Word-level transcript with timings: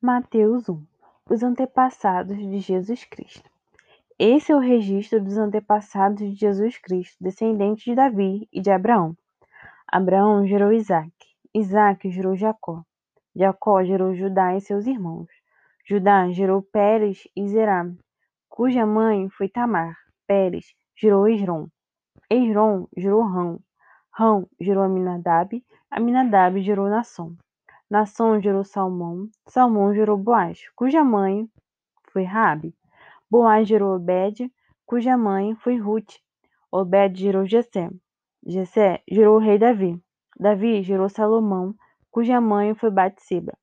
Mateus 0.00 0.68
1 0.68 0.80
Os 1.28 1.42
antepassados 1.42 2.38
de 2.38 2.60
Jesus 2.60 3.02
Cristo. 3.02 3.50
Esse 4.16 4.52
é 4.52 4.54
o 4.54 4.60
registro 4.60 5.20
dos 5.20 5.36
antepassados 5.36 6.20
de 6.20 6.36
Jesus 6.36 6.78
Cristo, 6.78 7.16
descendentes 7.20 7.82
de 7.82 7.96
Davi 7.96 8.48
e 8.52 8.60
de 8.60 8.70
Abraão. 8.70 9.16
Abraão 9.88 10.46
gerou 10.46 10.72
Isaac. 10.72 11.10
Isaac 11.52 12.08
gerou 12.12 12.36
Jacó. 12.36 12.84
Jacó 13.34 13.82
gerou 13.82 14.14
Judá 14.14 14.54
e 14.54 14.60
seus 14.60 14.86
irmãos. 14.86 15.26
Judá 15.84 16.30
gerou 16.30 16.62
Pérez 16.62 17.26
e 17.34 17.48
Zerá, 17.48 17.84
cuja 18.48 18.86
mãe 18.86 19.28
foi 19.30 19.48
Tamar. 19.48 19.96
Pérez 20.28 20.76
gerou 20.94 21.26
Esrom. 21.26 21.66
Esrom 22.30 22.86
gerou 22.96 23.22
Rão. 23.22 23.58
Rão 24.12 24.48
gerou 24.60 24.84
Aminadab. 24.84 25.60
Aminadab 25.90 26.62
gerou 26.62 26.88
Nasson. 26.88 27.34
Nação 27.90 28.38
gerou 28.38 28.64
Salmão, 28.64 29.30
Salmão 29.46 29.94
gerou 29.94 30.18
Boaz, 30.18 30.60
cuja 30.76 31.02
mãe 31.02 31.48
foi 32.12 32.22
Rabi. 32.22 32.74
Boaz 33.30 33.66
gerou 33.66 33.96
Obed, 33.96 34.52
cuja 34.84 35.16
mãe 35.16 35.54
foi 35.54 35.78
Ruth. 35.78 36.16
Obed 36.70 37.18
gerou 37.18 37.46
Jessé. 37.46 37.88
Jessé 38.46 39.02
gerou 39.10 39.36
o 39.36 39.38
rei 39.38 39.58
Davi. 39.58 39.98
Davi 40.38 40.82
gerou 40.82 41.08
Salomão, 41.08 41.74
cuja 42.10 42.42
mãe 42.42 42.74
foi 42.74 42.90
Batseba, 42.90 43.56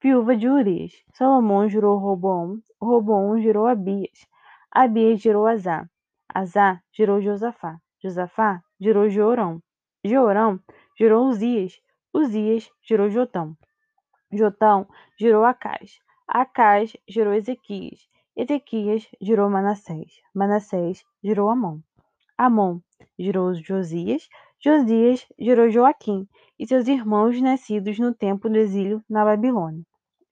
viúva 0.00 0.36
de 0.36 0.48
Urias. 0.48 0.92
Salomão 1.12 1.68
gerou 1.68 1.98
Roboão, 1.98 2.60
Roboão 2.80 3.40
gerou 3.40 3.66
Abias. 3.66 4.28
Abias 4.70 5.20
gerou 5.20 5.44
Azá. 5.44 5.88
Azá 6.32 6.80
gerou 6.92 7.20
Josafá. 7.20 7.78
Josafá 8.00 8.62
gerou 8.80 9.10
Jorão. 9.10 9.60
Jorão 10.04 10.60
gerou 10.96 11.26
Uzias. 11.26 11.80
Uzias 12.14 12.70
gerou 12.80 13.10
Jotão. 13.10 13.56
Jotão 14.32 14.86
gerou 15.18 15.44
Acás. 15.44 16.00
Acás 16.26 16.96
gerou 17.06 17.34
Ezequias. 17.34 18.08
Ezequias 18.34 19.06
gerou 19.20 19.50
Manassés. 19.50 20.22
Manassés 20.34 21.04
gerou 21.22 21.50
Amon. 21.50 21.80
Amon 22.38 22.80
gerou 23.18 23.52
Josias. 23.54 24.28
Josias 24.58 25.26
gerou 25.38 25.68
Joaquim 25.68 26.26
e 26.58 26.66
seus 26.66 26.88
irmãos 26.88 27.38
nascidos 27.42 27.98
no 27.98 28.14
tempo 28.14 28.48
do 28.48 28.56
exílio 28.56 29.04
na 29.08 29.22
Babilônia. 29.22 29.84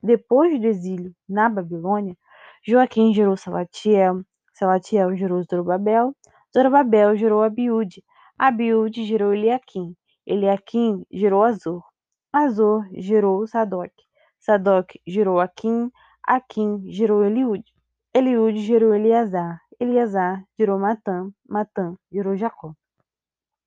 Depois 0.02 0.58
do 0.58 0.66
exílio 0.66 1.14
na 1.28 1.50
Babilônia, 1.50 2.16
Joaquim 2.62 3.12
gerou 3.12 3.36
Salatiel. 3.36 4.22
Salatiel 4.54 5.14
gerou 5.14 5.42
Zorobabel. 5.42 6.16
Zorobabel 6.54 7.16
gerou 7.16 7.42
Abiúde. 7.42 8.02
Abiúde 8.38 9.04
gerou 9.04 9.34
Eliaquim. 9.34 9.94
Eliaquim 10.26 11.04
gerou 11.10 11.42
Azor. 11.42 11.89
Azor 12.32 12.86
gerou 12.92 13.44
Sadoc. 13.44 13.90
Sadoc 14.38 14.94
gerou 15.04 15.40
Aquim. 15.40 15.90
Aquim 16.22 16.80
gerou 16.88 17.24
Eliúde. 17.24 17.74
Eliúde 18.14 18.60
gerou 18.60 18.94
Eleazar. 18.94 19.60
Eleazar 19.80 20.44
gerou 20.56 20.78
Matã. 20.78 21.28
Matã 21.48 21.96
gerou 22.12 22.36
Jacó. 22.36 22.72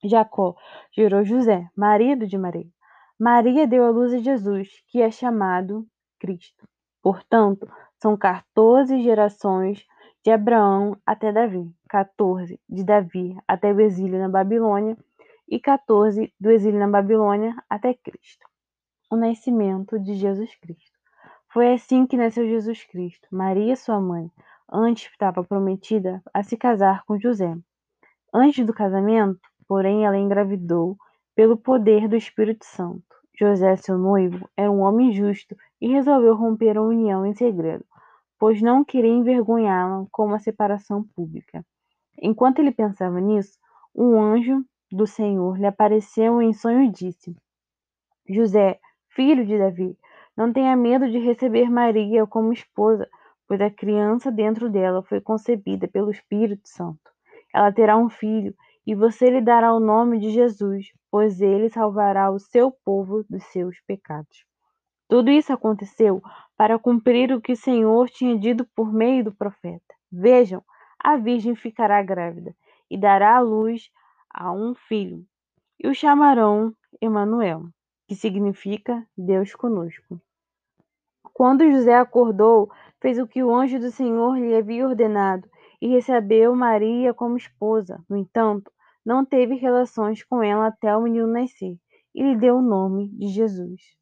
Jacó 0.02 0.56
gerou 0.96 1.26
José, 1.26 1.70
marido 1.76 2.26
de 2.26 2.38
Maria. 2.38 2.70
Maria 3.20 3.68
deu 3.68 3.84
à 3.84 3.90
luz 3.90 4.14
a 4.14 4.20
Jesus, 4.20 4.70
que 4.88 5.02
é 5.02 5.12
chamado 5.12 5.86
Cristo. 6.18 6.66
Portanto, 7.02 7.70
são 8.02 8.16
14 8.16 9.02
gerações 9.02 9.86
de 10.24 10.32
Abraão 10.32 10.96
até 11.06 11.34
Davi, 11.34 11.70
14 11.90 12.58
de 12.70 12.84
Davi 12.86 13.36
até 13.46 13.74
o 13.74 13.82
exílio 13.82 14.20
na 14.20 14.30
Babilônia 14.30 14.98
e 15.50 15.60
14 15.60 16.34
do 16.40 16.50
exílio 16.50 16.80
na 16.80 16.88
Babilônia 16.88 17.54
até 17.70 17.94
Cristo 17.94 18.53
o 19.14 19.16
nascimento 19.16 20.00
de 20.00 20.16
Jesus 20.16 20.56
Cristo. 20.56 20.98
Foi 21.54 21.72
assim 21.72 22.08
que 22.08 22.18
nasceu 22.18 22.48
Jesus 22.48 22.84
Cristo. 22.84 23.28
Maria, 23.32 23.76
sua 23.76 24.02
mãe, 24.02 24.28
antes 24.68 25.12
estava 25.12 25.44
prometida 25.44 26.20
a 26.34 26.42
se 26.42 26.58
casar 26.58 27.04
com 27.06 27.20
José. 27.20 27.56
Antes 28.34 28.66
do 28.66 28.74
casamento, 28.74 29.40
porém, 29.68 30.04
ela 30.04 30.18
engravidou 30.18 30.98
pelo 31.36 31.56
poder 31.56 32.08
do 32.08 32.16
Espírito 32.16 32.66
Santo. 32.66 33.04
José, 33.40 33.76
seu 33.76 34.00
noivo, 34.00 34.50
era 34.58 34.72
um 34.72 34.80
homem 34.80 35.12
justo 35.12 35.56
e 35.80 35.90
resolveu 35.90 36.36
romper 36.36 36.76
a 36.76 36.82
união 36.82 37.24
em 37.24 37.36
segredo, 37.36 37.86
pois 38.40 38.64
não 38.64 38.84
queria 38.84 39.12
envergonhá-la 39.12 40.08
com 40.12 40.26
uma 40.26 40.40
separação 40.40 41.04
pública. 41.16 41.64
Enquanto 42.20 42.58
ele 42.58 42.72
pensava 42.72 43.22
nisso, 43.22 43.60
um 43.94 44.20
anjo 44.20 44.66
do 44.92 45.06
Senhor 45.06 45.56
lhe 45.56 45.68
apareceu 45.68 46.42
em 46.42 46.52
sonho 46.52 46.82
e 46.82 46.90
disse: 46.90 47.36
José, 48.28 48.80
filho 49.16 49.46
de 49.46 49.58
Davi, 49.58 49.98
não 50.36 50.52
tenha 50.52 50.76
medo 50.76 51.10
de 51.10 51.20
receber 51.20 51.70
Maria 51.70 52.26
como 52.26 52.52
esposa, 52.52 53.08
pois 53.48 53.62
a 53.62 53.70
criança 53.70 54.32
dentro 54.32 54.70
dela 54.70 55.04
foi 55.04 55.22
concebida 55.22 55.88
pelo 55.88 56.10
Espírito 56.12 56.68
Santo. 56.68 57.12
Ela 57.54 57.72
terá 57.72 57.96
um 57.98 58.10
filho, 58.10 58.56
e 58.86 58.96
você 58.96 59.30
lhe 59.30 59.40
dará 59.40 59.74
o 59.74 59.80
nome 59.80 60.20
de 60.20 60.30
Jesus, 60.32 60.92
pois 61.12 61.40
ele 61.40 61.70
salvará 61.70 62.32
o 62.32 62.40
seu 62.40 62.72
povo 62.72 63.24
dos 63.30 63.44
seus 63.46 63.80
pecados. 63.82 64.46
Tudo 65.08 65.30
isso 65.30 65.54
aconteceu 65.54 66.22
para 66.58 66.80
cumprir 66.80 67.32
o 67.32 67.40
que 67.40 67.54
o 67.54 67.58
Senhor 67.58 68.10
tinha 68.10 68.38
dito 68.38 68.68
por 68.76 68.92
meio 68.92 69.24
do 69.24 69.32
profeta. 69.32 69.94
Vejam, 70.12 70.64
a 71.00 71.16
virgem 71.18 71.56
ficará 71.56 72.02
grávida 72.02 72.56
e 72.90 72.98
dará 72.98 73.38
à 73.38 73.40
luz 73.40 73.90
a 74.34 74.52
um 74.52 74.74
filho, 74.74 75.24
e 75.80 75.88
o 75.88 75.94
chamarão 75.94 76.74
Emanuel 77.00 77.68
que 78.08 78.16
significa 78.16 79.06
Deus 79.18 79.56
conosco. 79.56 80.22
Quando 81.34 81.70
José 81.72 81.96
acordou, 81.96 82.70
fez 83.02 83.18
o 83.18 83.28
que 83.28 83.44
o 83.44 83.54
anjo 83.54 83.80
do 83.80 83.90
Senhor 83.92 84.38
lhe 84.38 84.56
havia 84.56 84.88
ordenado 84.88 85.50
e 85.82 85.88
recebeu 85.88 86.56
Maria 86.56 87.14
como 87.14 87.38
esposa. 87.38 88.04
No 88.08 88.16
entanto, 88.16 88.72
não 89.06 89.26
teve 89.26 89.56
relações 89.56 90.24
com 90.24 90.44
ela 90.44 90.68
até 90.68 90.96
o 90.96 91.02
menino 91.02 91.28
nascer 91.28 91.78
e 92.14 92.24
lhe 92.24 92.38
deu 92.38 92.58
o 92.58 92.62
nome 92.62 93.10
de 93.10 93.28
Jesus. 93.28 93.98